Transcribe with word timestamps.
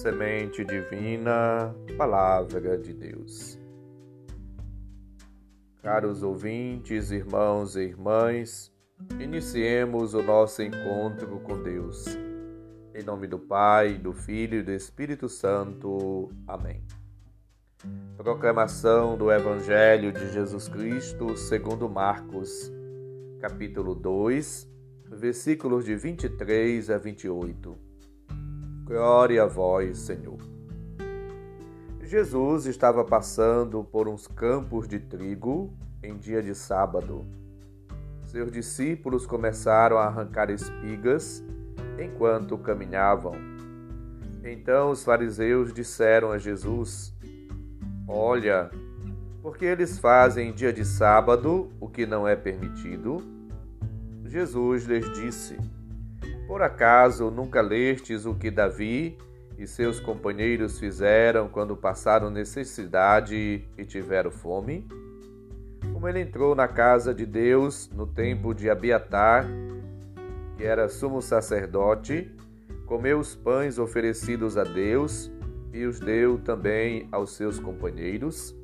Semente 0.00 0.64
Divina, 0.64 1.76
Palavra 1.98 2.78
de 2.78 2.94
Deus. 2.94 3.60
Caros 5.82 6.22
ouvintes, 6.22 7.10
irmãos 7.10 7.76
e 7.76 7.82
irmãs, 7.82 8.72
iniciemos 9.20 10.14
o 10.14 10.22
nosso 10.22 10.62
encontro 10.62 11.38
com 11.40 11.62
Deus. 11.62 12.06
Em 12.94 13.04
nome 13.04 13.26
do 13.26 13.38
Pai, 13.38 13.98
do 13.98 14.14
Filho 14.14 14.60
e 14.60 14.62
do 14.62 14.72
Espírito 14.72 15.28
Santo. 15.28 16.32
Amém. 16.48 16.82
Proclamação 18.16 19.18
do 19.18 19.30
Evangelho 19.30 20.12
de 20.12 20.32
Jesus 20.32 20.66
Cristo 20.66 21.36
segundo 21.36 21.90
Marcos, 21.90 22.72
capítulo 23.38 23.94
2, 23.94 24.66
versículos 25.10 25.84
de 25.84 25.94
23 25.94 26.88
a 26.88 26.96
28. 26.96 27.89
Glória 28.90 29.44
a 29.44 29.46
vós, 29.46 29.98
Senhor. 29.98 30.40
Jesus 32.02 32.66
estava 32.66 33.04
passando 33.04 33.84
por 33.84 34.08
uns 34.08 34.26
campos 34.26 34.88
de 34.88 34.98
trigo 34.98 35.72
em 36.02 36.16
dia 36.16 36.42
de 36.42 36.56
sábado. 36.56 37.24
Seus 38.24 38.50
discípulos 38.50 39.26
começaram 39.26 39.96
a 39.96 40.06
arrancar 40.06 40.50
espigas 40.50 41.40
enquanto 42.00 42.58
caminhavam. 42.58 43.34
Então 44.42 44.90
os 44.90 45.04
fariseus 45.04 45.72
disseram 45.72 46.32
a 46.32 46.38
Jesus: 46.38 47.14
Olha, 48.08 48.72
porque 49.40 49.66
eles 49.66 50.00
fazem 50.00 50.48
em 50.48 50.52
dia 50.52 50.72
de 50.72 50.84
sábado 50.84 51.70
o 51.78 51.88
que 51.88 52.04
não 52.06 52.26
é 52.26 52.34
permitido? 52.34 53.22
Jesus 54.24 54.84
lhes 54.84 55.08
disse: 55.12 55.56
Por 56.50 56.62
acaso 56.62 57.30
nunca 57.30 57.60
lestes 57.60 58.26
o 58.26 58.34
que 58.34 58.50
Davi 58.50 59.16
e 59.56 59.68
seus 59.68 60.00
companheiros 60.00 60.80
fizeram 60.80 61.48
quando 61.48 61.76
passaram 61.76 62.28
necessidade 62.28 63.64
e 63.78 63.84
tiveram 63.84 64.32
fome? 64.32 64.84
Como 65.92 66.08
ele 66.08 66.18
entrou 66.18 66.56
na 66.56 66.66
casa 66.66 67.14
de 67.14 67.24
Deus 67.24 67.88
no 67.94 68.04
tempo 68.04 68.52
de 68.52 68.68
Abiatar, 68.68 69.46
que 70.56 70.64
era 70.64 70.88
sumo 70.88 71.22
sacerdote, 71.22 72.28
comeu 72.84 73.20
os 73.20 73.36
pães 73.36 73.78
oferecidos 73.78 74.56
a 74.56 74.64
Deus 74.64 75.30
e 75.72 75.84
os 75.84 76.00
deu 76.00 76.36
também 76.36 77.06
aos 77.12 77.36
seus 77.36 77.60
companheiros. 77.60 78.56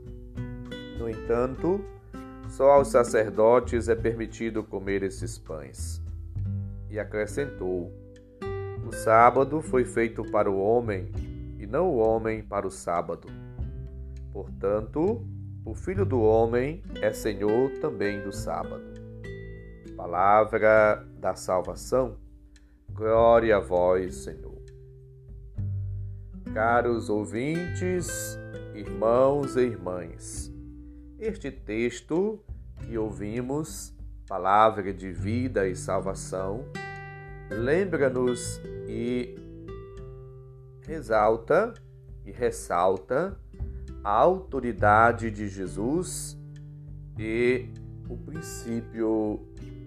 No 0.99 1.09
entanto, 1.09 1.81
só 2.49 2.73
aos 2.73 2.89
sacerdotes 2.89 3.89
é 3.89 3.95
permitido 3.95 4.65
comer 4.65 5.05
esses 5.05 5.39
pães. 5.39 6.05
E 6.91 6.99
acrescentou: 6.99 7.93
O 8.87 8.93
sábado 8.93 9.61
foi 9.61 9.85
feito 9.85 10.23
para 10.31 10.51
o 10.51 10.59
homem, 10.59 11.11
e 11.59 11.67
não 11.67 11.89
o 11.89 11.97
homem 11.97 12.43
para 12.43 12.67
o 12.67 12.71
sábado. 12.71 13.29
Portanto, 14.33 15.27
o 15.65 15.75
Filho 15.75 16.05
do 16.05 16.21
Homem 16.21 16.83
é 17.01 17.13
Senhor 17.13 17.71
também 17.81 18.23
do 18.23 18.31
sábado. 18.31 18.85
Palavra 19.97 21.05
da 21.19 21.35
salvação. 21.35 22.19
Glória 22.93 23.57
a 23.57 23.61
vós, 23.61 24.15
Senhor. 24.17 24.63
Caros 26.53 27.11
ouvintes, 27.11 28.39
irmãos 28.75 29.57
e 29.57 29.63
irmãs, 29.63 30.53
este 31.19 31.51
texto 31.51 32.39
que 32.83 32.97
ouvimos, 32.97 33.93
palavra 34.27 34.93
de 34.93 35.13
vida 35.13 35.69
e 35.69 35.77
salvação, 35.77 36.65
lembra-nos 37.51 38.61
e 38.89 39.37
exalta 40.89 41.73
e 42.25 42.33
ressalta 42.33 43.39
a 44.03 44.11
autoridade 44.11 45.31
de 45.31 45.49
Jesus 45.49 46.37
e 47.19 47.69
o 48.09 48.17
princípio 48.17 49.41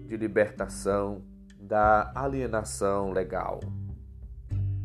de 0.06 0.16
libertação 0.16 1.22
da 1.58 2.10
alienação 2.14 3.12
legal. 3.12 3.60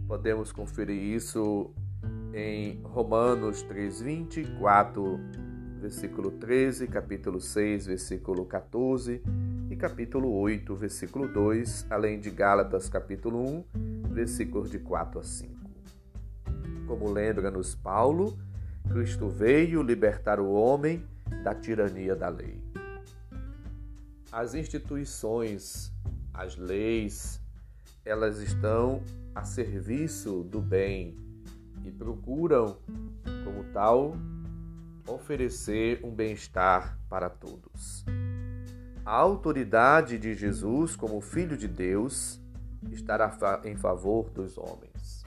Podemos 0.08 0.52
conferir 0.52 1.02
isso 1.02 1.74
em 2.34 2.82
Romanos 2.84 3.64
3:20, 3.64 4.58
4, 4.60 5.20
versículo 5.80 6.32
13, 6.32 6.88
capítulo 6.88 7.40
6, 7.40 7.88
versículo 7.88 8.46
14 8.46 9.22
e 9.70 9.76
capítulo 9.76 10.32
8, 10.32 10.76
versículo 10.76 11.28
2, 11.28 11.88
além 11.90 12.20
de 12.20 12.30
Gálatas 12.30 12.90
capítulo 12.90 13.40
1, 13.74 14.12
versículos 14.12 14.70
de 14.70 14.80
4 14.80 15.20
a 15.20 15.24
5. 15.24 15.54
Como 16.88 17.12
lembra-nos 17.12 17.76
Paulo, 17.76 18.38
Cristo 18.92 19.28
veio 19.28 19.82
libertar 19.82 20.40
o 20.40 20.52
homem 20.52 21.04
da 21.44 21.54
tirania 21.54 22.16
da 22.16 22.30
lei. 22.30 22.62
As 24.32 24.54
instituições, 24.54 25.92
as 26.34 26.58
leis, 26.58 27.42
elas 28.04 28.40
estão 28.40 29.02
a 29.34 29.44
serviço 29.44 30.44
do 30.44 30.62
bem 30.62 31.18
e 31.84 31.92
procuram, 31.92 32.78
como 33.44 33.64
tal, 33.74 34.16
oferecer 35.08 36.00
um 36.04 36.12
bem-estar 36.12 36.98
para 37.10 37.30
todos. 37.30 38.06
A 39.06 39.12
autoridade 39.12 40.18
de 40.18 40.34
Jesus 40.34 40.96
como 40.96 41.22
Filho 41.22 41.56
de 41.56 41.68
Deus 41.68 42.42
estará 42.92 43.62
em 43.64 43.76
favor 43.76 44.30
dos 44.32 44.58
homens. 44.58 45.24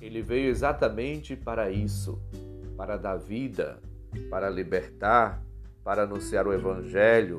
Ele 0.00 0.22
veio 0.22 0.48
exatamente 0.48 1.36
para 1.36 1.70
isso, 1.70 2.20
para 2.76 2.96
dar 2.96 3.16
vida, 3.16 3.78
para 4.30 4.48
libertar, 4.48 5.42
para 5.84 6.04
anunciar 6.04 6.46
o 6.46 6.52
Evangelho, 6.52 7.38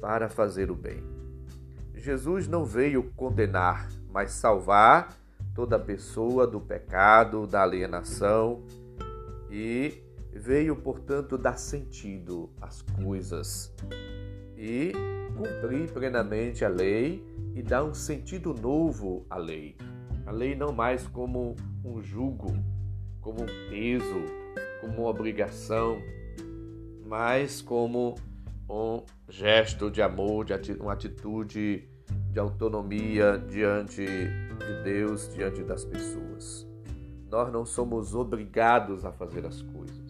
para 0.00 0.28
fazer 0.28 0.70
o 0.70 0.74
bem. 0.74 1.02
Jesus 1.94 2.46
não 2.46 2.64
veio 2.64 3.10
condenar, 3.16 3.88
mas 4.10 4.32
salvar 4.32 5.16
toda 5.54 5.78
pessoa 5.78 6.46
do 6.46 6.60
pecado, 6.60 7.46
da 7.46 7.62
alienação 7.62 8.62
e 9.50 10.02
veio, 10.38 10.76
portanto, 10.76 11.36
dar 11.36 11.58
sentido 11.58 12.50
às 12.60 12.82
coisas 12.82 13.74
e 14.56 14.92
cumprir 15.36 15.92
plenamente 15.92 16.64
a 16.64 16.68
lei 16.68 17.24
e 17.54 17.62
dar 17.62 17.84
um 17.84 17.94
sentido 17.94 18.54
novo 18.54 19.26
à 19.28 19.36
lei. 19.36 19.76
A 20.26 20.30
lei 20.30 20.54
não 20.54 20.72
mais 20.72 21.06
como 21.06 21.56
um 21.84 22.00
jugo, 22.00 22.56
como 23.20 23.42
um 23.42 23.46
peso, 23.68 24.24
como 24.80 25.02
uma 25.02 25.08
obrigação, 25.08 25.98
mas 27.06 27.60
como 27.60 28.14
um 28.68 29.02
gesto 29.28 29.90
de 29.90 30.02
amor, 30.02 30.44
de 30.44 30.72
uma 30.72 30.92
atitude 30.92 31.88
de 32.30 32.38
autonomia 32.38 33.38
diante 33.38 34.04
de 34.04 34.82
Deus, 34.84 35.32
diante 35.34 35.62
das 35.62 35.84
pessoas. 35.84 36.66
Nós 37.30 37.52
não 37.52 37.64
somos 37.64 38.14
obrigados 38.14 39.04
a 39.04 39.12
fazer 39.12 39.46
as 39.46 39.62
coisas, 39.62 40.07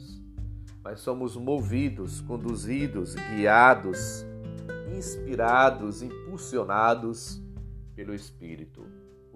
mas 0.89 1.01
somos 1.01 1.37
movidos, 1.37 2.23
conduzidos, 2.23 3.15
guiados, 3.15 4.25
inspirados, 4.97 6.01
impulsionados 6.03 7.43
pelo 7.95 8.15
Espírito. 8.15 8.87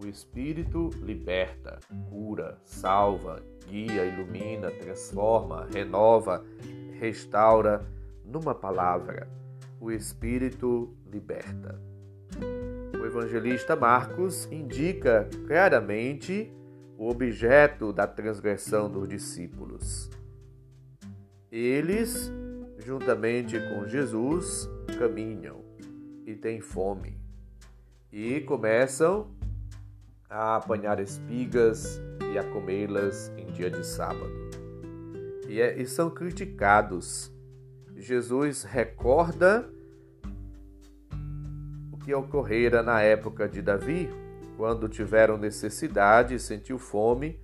O 0.02 0.06
Espírito 0.06 0.88
liberta, 1.02 1.78
cura, 2.08 2.56
salva, 2.64 3.42
guia, 3.68 4.02
ilumina, 4.02 4.70
transforma, 4.70 5.68
renova, 5.70 6.42
restaura. 6.98 7.84
Numa 8.24 8.54
palavra, 8.54 9.28
o 9.78 9.92
Espírito 9.92 10.96
liberta. 11.04 11.78
O 12.98 13.04
evangelista 13.04 13.76
Marcos 13.76 14.50
indica 14.50 15.28
claramente 15.46 16.50
o 16.96 17.10
objeto 17.10 17.92
da 17.92 18.06
transgressão 18.06 18.90
dos 18.90 19.06
discípulos. 19.06 20.08
Eles, 21.52 22.32
juntamente 22.78 23.60
com 23.68 23.86
Jesus, 23.86 24.66
caminham 24.98 25.62
e 26.26 26.34
têm 26.34 26.62
fome 26.62 27.20
e 28.10 28.40
começam 28.40 29.30
a 30.30 30.56
apanhar 30.56 30.98
espigas 30.98 32.00
e 32.32 32.38
a 32.38 32.42
comê-las 32.42 33.30
em 33.36 33.52
dia 33.52 33.70
de 33.70 33.86
sábado. 33.86 34.32
E, 35.46 35.60
é, 35.60 35.78
e 35.78 35.86
são 35.86 36.08
criticados. 36.08 37.30
Jesus 37.94 38.62
recorda 38.62 39.68
que 42.02 42.14
ocorrera 42.14 42.82
na 42.82 43.00
época 43.00 43.48
de 43.48 43.62
Davi, 43.62 44.08
quando 44.56 44.88
tiveram 44.88 45.36
necessidade 45.36 46.34
e 46.34 46.38
sentiu 46.38 46.78
fome, 46.78 47.38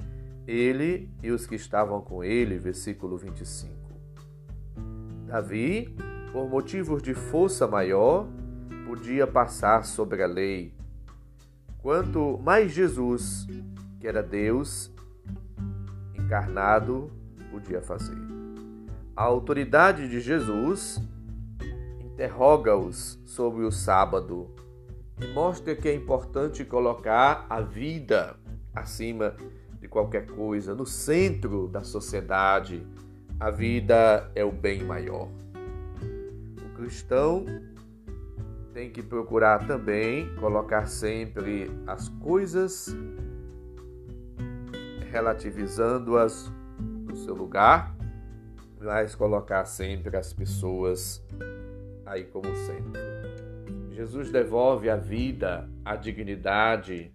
ele 0.47 1.11
e 1.23 1.31
os 1.31 1.47
que 1.47 1.55
estavam 1.55 2.01
com 2.01 2.25
ele, 2.25 2.59
versículo 2.59 3.17
25. 3.17 3.78
Davi, 5.29 5.95
por 6.33 6.49
motivos 6.49 7.03
de 7.03 7.13
força 7.13 7.67
maior, 7.67 8.27
podia 8.87 9.27
passar 9.27 9.85
sobre 9.85 10.23
a 10.23 10.27
lei. 10.27 10.75
Quanto 11.83 12.39
mais 12.43 12.73
Jesus, 12.73 13.47
que 14.01 14.09
era 14.09 14.23
Deus, 14.23 14.91
encarnado 16.15 17.13
podia 17.51 17.83
fazer. 17.83 18.17
A 19.15 19.23
autoridade 19.23 20.09
de 20.09 20.19
Jesus 20.19 20.99
interroga-os 22.01 23.21
sobre 23.27 23.67
o 23.67 23.71
sábado 23.71 24.51
e 25.21 25.27
mostra 25.35 25.77
que 25.77 25.91
é 25.91 25.95
importante 25.95 26.65
colocar 26.65 27.45
a 27.51 27.61
vida 27.61 28.35
acima 28.75 29.37
de 29.79 29.89
qualquer 29.89 30.27
coisa, 30.27 30.75
no 30.75 30.87
centro 30.87 31.69
da 31.69 31.85
sociedade. 31.85 32.87
A 33.41 33.51
vida 33.51 34.29
é 34.35 34.45
o 34.45 34.51
bem 34.51 34.83
maior. 34.83 35.29
O 36.65 36.77
cristão 36.77 37.47
tem 38.75 38.91
que 38.91 39.01
procurar 39.01 39.65
também 39.65 40.35
colocar 40.37 40.87
sempre 40.87 41.71
as 41.87 42.09
coisas 42.09 42.95
relativizando-as 45.13 46.53
no 46.81 47.15
seu 47.15 47.35
lugar, 47.35 47.97
mas 48.81 49.15
colocar 49.15 49.65
sempre 49.65 50.17
as 50.17 50.33
pessoas 50.33 51.25
aí 52.05 52.25
como 52.25 52.55
centro. 52.57 53.01
Jesus 53.91 54.33
devolve 54.33 54.91
a 54.91 54.97
vida, 54.97 55.69
a 55.85 55.95
dignidade. 55.95 57.13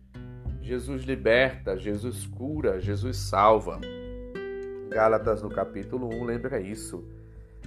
Jesus 0.62 1.04
liberta, 1.04 1.78
Jesus 1.78 2.26
cura, 2.26 2.80
Jesus 2.80 3.18
salva. 3.18 3.80
Gálatas 4.90 5.42
no 5.42 5.50
capítulo 5.50 6.08
1 6.08 6.24
lembra 6.24 6.60
isso. 6.60 7.04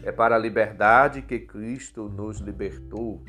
É 0.03 0.13
para 0.13 0.37
a 0.37 0.39
liberdade 0.39 1.23
que 1.23 1.41
Cristo 1.41 2.09
nos 2.09 2.39
libertou. 2.39 3.23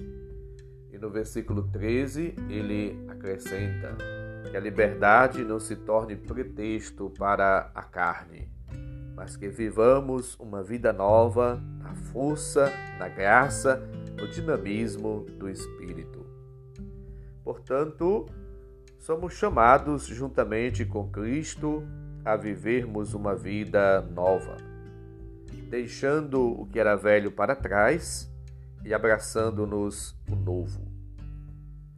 E 0.91 0.97
no 0.97 1.09
versículo 1.09 1.63
13 1.71 2.35
ele 2.49 3.05
acrescenta 3.07 3.95
que 4.49 4.55
a 4.55 4.59
liberdade 4.59 5.43
não 5.43 5.59
se 5.59 5.75
torne 5.75 6.15
pretexto 6.15 7.09
para 7.17 7.71
a 7.75 7.83
carne, 7.83 8.49
mas 9.15 9.35
que 9.35 9.49
vivamos 9.49 10.35
uma 10.39 10.63
vida 10.63 10.93
nova 10.93 11.61
na 11.79 11.93
força, 11.95 12.71
na 12.97 13.07
graça 13.07 13.81
no 14.19 14.27
dinamismo 14.27 15.25
do 15.37 15.49
Espírito. 15.49 16.25
Portanto, 17.43 18.25
somos 18.97 19.33
chamados, 19.33 20.05
juntamente 20.05 20.85
com 20.85 21.09
Cristo, 21.09 21.83
a 22.27 22.35
vivermos 22.35 23.13
uma 23.13 23.33
vida 23.33 24.01
nova, 24.01 24.57
deixando 25.69 26.61
o 26.61 26.65
que 26.65 26.77
era 26.77 26.93
velho 26.93 27.31
para 27.31 27.55
trás 27.55 28.29
e 28.83 28.93
abraçando-nos 28.93 30.13
o 30.29 30.35
novo. 30.35 30.85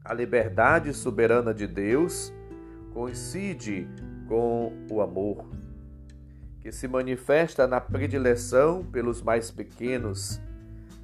A 0.06 0.14
liberdade 0.14 0.94
soberana 0.94 1.52
de 1.52 1.66
Deus 1.66 2.32
coincide 2.94 3.88
com 4.28 4.72
o 4.92 5.02
amor, 5.02 5.50
que 6.62 6.72
se 6.72 6.88
manifesta 6.88 7.66
na 7.66 7.82
predileção 7.82 8.84
pelos 8.84 9.24
mais 9.24 9.50
pequenos 9.50 10.40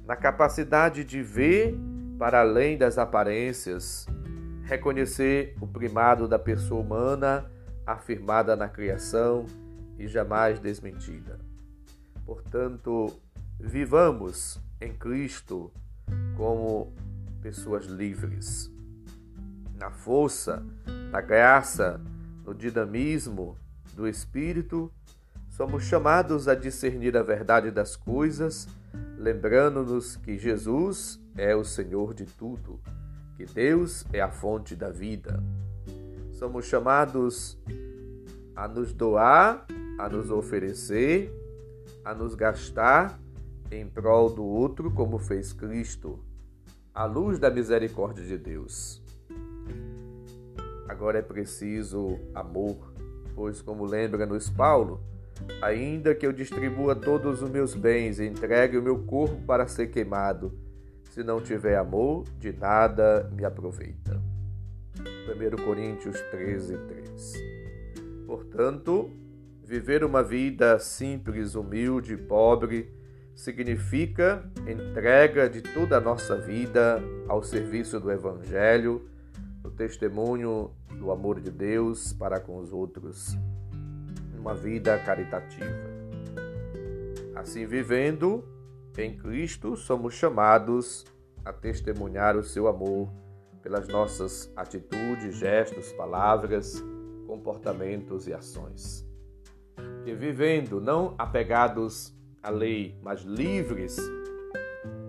na 0.06 0.14
capacidade 0.14 1.02
de 1.02 1.20
ver 1.20 1.76
para 2.16 2.42
além 2.42 2.78
das 2.78 2.96
aparências, 2.96 4.06
reconhecer 4.62 5.56
o 5.60 5.66
primado 5.66 6.28
da 6.28 6.38
pessoa 6.38 6.80
humana 6.80 7.50
afirmada 7.86 8.56
na 8.56 8.68
criação 8.68 9.46
e 9.98 10.08
jamais 10.08 10.58
desmentida. 10.58 11.38
Portanto, 12.24 13.14
vivamos 13.58 14.60
em 14.80 14.92
Cristo 14.92 15.72
como 16.36 16.92
pessoas 17.40 17.86
livres, 17.86 18.70
na 19.78 19.90
força, 19.90 20.62
na 21.10 21.20
graça, 21.20 22.00
no 22.44 22.54
dinamismo 22.54 23.56
do 23.94 24.08
Espírito, 24.08 24.92
somos 25.48 25.84
chamados 25.84 26.48
a 26.48 26.54
discernir 26.54 27.16
a 27.16 27.22
verdade 27.22 27.70
das 27.70 27.94
coisas 27.96 28.68
lembrando-nos 29.18 30.16
que 30.16 30.38
Jesus 30.38 31.20
é 31.36 31.54
o 31.54 31.64
Senhor 31.64 32.14
de 32.14 32.24
tudo, 32.24 32.80
que 33.36 33.44
Deus 33.44 34.04
é 34.12 34.20
a 34.20 34.30
fonte 34.30 34.74
da 34.76 34.90
vida. 34.90 35.42
Somos 36.38 36.66
chamados 36.66 37.58
a 38.54 38.68
nos 38.68 38.92
doar, 38.92 39.66
a 39.98 40.08
nos 40.08 40.30
oferecer, 40.30 41.32
a 42.04 42.14
nos 42.14 42.34
gastar 42.34 43.18
em 43.70 43.86
prol 43.86 44.30
do 44.30 44.44
outro, 44.44 44.90
como 44.90 45.18
fez 45.18 45.52
Cristo, 45.52 46.18
à 46.94 47.04
luz 47.04 47.38
da 47.38 47.50
misericórdia 47.50 48.24
de 48.24 48.38
Deus. 48.38 49.02
Agora 50.88 51.18
é 51.18 51.22
preciso 51.22 52.18
amor, 52.34 52.76
pois, 53.34 53.60
como 53.60 53.84
lembra-nos 53.84 54.48
Paulo, 54.48 55.00
Ainda 55.60 56.14
que 56.14 56.26
eu 56.26 56.32
distribua 56.32 56.94
todos 56.94 57.42
os 57.42 57.50
meus 57.50 57.74
bens 57.74 58.18
e 58.18 58.26
entregue 58.26 58.78
o 58.78 58.82
meu 58.82 58.98
corpo 59.04 59.36
para 59.46 59.66
ser 59.66 59.88
queimado, 59.88 60.52
se 61.10 61.22
não 61.22 61.40
tiver 61.40 61.76
amor, 61.76 62.24
de 62.38 62.52
nada 62.52 63.30
me 63.34 63.44
aproveita. 63.44 64.05
1 65.26 65.64
Coríntios 65.64 66.20
13, 66.30 66.78
3. 66.78 67.32
Portanto, 68.26 69.10
viver 69.62 70.04
uma 70.04 70.22
vida 70.22 70.78
simples, 70.78 71.56
humilde, 71.56 72.16
pobre, 72.16 72.94
significa 73.34 74.48
entrega 74.68 75.50
de 75.50 75.60
toda 75.60 75.96
a 75.96 76.00
nossa 76.00 76.36
vida 76.36 77.02
ao 77.26 77.42
serviço 77.42 77.98
do 77.98 78.10
Evangelho, 78.10 79.08
o 79.64 79.70
testemunho 79.70 80.70
do 80.96 81.10
amor 81.10 81.40
de 81.40 81.50
Deus 81.50 82.12
para 82.12 82.38
com 82.38 82.58
os 82.58 82.72
outros 82.72 83.36
uma 84.38 84.54
vida 84.54 84.96
caritativa. 84.98 85.66
Assim, 87.34 87.66
vivendo 87.66 88.44
em 88.96 89.16
Cristo, 89.16 89.76
somos 89.76 90.14
chamados 90.14 91.04
a 91.44 91.52
testemunhar 91.52 92.36
o 92.36 92.44
seu 92.44 92.68
amor 92.68 93.10
pelas 93.66 93.88
nossas 93.88 94.48
atitudes, 94.54 95.38
gestos, 95.38 95.92
palavras, 95.94 96.80
comportamentos 97.26 98.28
e 98.28 98.32
ações. 98.32 99.04
Que 100.04 100.14
vivendo 100.14 100.80
não 100.80 101.16
apegados 101.18 102.16
à 102.40 102.48
lei, 102.48 102.96
mas 103.02 103.22
livres 103.22 103.96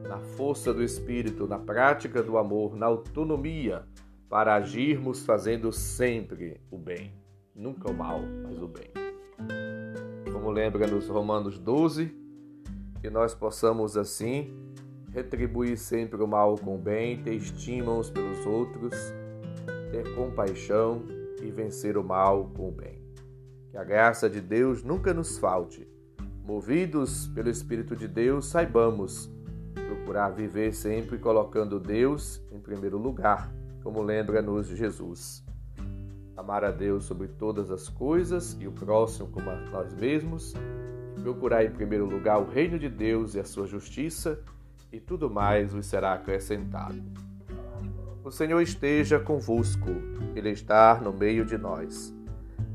na 0.08 0.18
força 0.20 0.74
do 0.74 0.82
Espírito, 0.82 1.46
na 1.46 1.60
prática 1.60 2.24
do 2.24 2.36
amor, 2.36 2.76
na 2.76 2.88
autonomia, 2.88 3.86
para 4.28 4.56
agirmos 4.56 5.24
fazendo 5.24 5.72
sempre 5.72 6.60
o 6.72 6.80
bem. 6.80 7.14
Nunca 7.54 7.92
o 7.92 7.94
mal, 7.94 8.20
mas 8.44 8.60
o 8.60 8.68
bem 8.68 8.90
como 10.34 10.50
lembra 10.50 10.88
nos 10.88 11.08
Romanos 11.08 11.60
12, 11.60 12.12
que 13.02 13.10
nós 13.12 13.36
possamos 13.36 13.96
assim 13.98 14.52
retribuir 15.18 15.78
sempre 15.78 16.22
o 16.22 16.28
mal 16.28 16.56
com 16.58 16.76
o 16.76 16.78
bem, 16.78 17.24
ter 17.24 17.34
estima 17.34 17.92
uns 17.92 18.08
pelos 18.08 18.46
outros, 18.46 18.94
ter 19.92 20.14
compaixão 20.14 21.02
e 21.42 21.50
vencer 21.50 21.98
o 21.98 22.04
mal 22.04 22.52
com 22.56 22.70
o 22.70 22.72
bem. 22.72 23.02
Que 23.72 23.78
a 23.78 23.84
graça 23.84 24.30
de 24.30 24.40
Deus 24.40 24.84
nunca 24.84 25.16
nos 25.16 25.40
falte. 25.40 25.88
Movidos 26.46 27.28
pelo 27.30 27.50
Espírito 27.50 27.96
de 27.96 28.08
Deus, 28.08 28.46
saibamos 28.46 29.30
procurar 29.74 30.30
viver 30.30 30.72
sempre 30.72 31.18
colocando 31.18 31.80
Deus 31.80 32.40
em 32.52 32.60
primeiro 32.60 33.00
lugar, 33.00 33.52
como 33.84 34.04
lembra-nos 34.04 34.68
Jesus 34.68 35.44
amar 36.36 36.64
a 36.64 36.70
Deus 36.70 37.06
sobre 37.06 37.28
todas 37.28 37.72
as 37.72 37.90
coisas 37.90 38.56
e 38.60 38.68
o 38.68 38.72
próximo 38.72 39.28
como 39.30 39.50
a 39.50 39.56
nós 39.72 39.92
mesmos, 39.96 40.54
procurar 41.24 41.66
em 41.66 41.72
primeiro 41.72 42.06
lugar 42.06 42.40
o 42.40 42.48
reino 42.48 42.78
de 42.78 42.88
Deus 42.88 43.34
e 43.34 43.40
a 43.40 43.44
sua 43.44 43.66
justiça, 43.66 44.40
e 44.98 45.00
tudo 45.00 45.30
mais 45.30 45.74
vos 45.74 45.86
será 45.86 46.14
acrescentado. 46.14 47.00
O 48.24 48.32
Senhor 48.32 48.60
esteja 48.62 49.20
convosco, 49.20 49.92
Ele 50.36 50.50
está 50.50 51.00
no 51.00 51.14
meio 51.14 51.46
de 51.46 51.56
nós. 51.56 52.14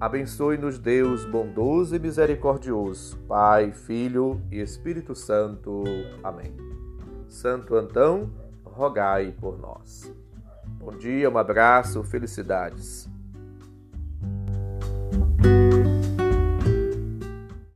Abençoe-nos, 0.01 0.79
Deus 0.79 1.25
bondoso 1.25 1.97
e 1.97 1.99
misericordioso, 1.99 3.19
Pai, 3.27 3.73
Filho 3.73 4.41
e 4.53 4.61
Espírito 4.61 5.17
Santo. 5.17 5.83
Amém. 6.23 6.55
Santo 7.29 7.75
Antão, 7.75 8.31
rogai 8.65 9.35
por 9.41 9.59
nós. 9.59 10.15
Bom 10.79 10.97
dia, 10.97 11.29
um 11.29 11.37
abraço, 11.37 12.05
felicidades. 12.05 13.11